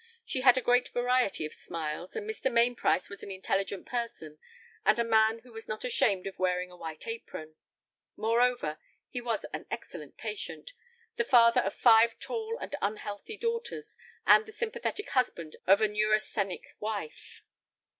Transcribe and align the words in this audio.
She 0.25 0.41
had 0.41 0.57
a 0.57 0.61
great 0.63 0.89
variety 0.89 1.45
of 1.45 1.53
smiles, 1.53 2.15
and 2.15 2.27
Mr. 2.27 2.51
Mainprice 2.51 3.07
was 3.07 3.21
an 3.21 3.29
intelligent 3.29 3.85
person, 3.85 4.39
and 4.83 4.97
a 4.97 5.03
man 5.03 5.41
who 5.43 5.53
was 5.53 5.67
not 5.67 5.85
ashamed 5.85 6.25
of 6.25 6.39
wearing 6.39 6.71
a 6.71 6.75
white 6.75 7.05
apron. 7.05 7.53
Moreover, 8.15 8.79
he 9.09 9.21
was 9.21 9.45
an 9.53 9.67
excellent 9.69 10.17
patient, 10.17 10.73
the 11.17 11.23
father 11.23 11.61
of 11.61 11.75
five 11.75 12.17
tall 12.17 12.57
and 12.59 12.75
unhealthy 12.81 13.37
daughters, 13.37 13.95
and 14.25 14.47
the 14.47 14.51
sympathetic 14.51 15.09
husband 15.11 15.57
of 15.67 15.81
a 15.81 15.87
neurasthenic 15.87 16.63
wife. 16.79 17.43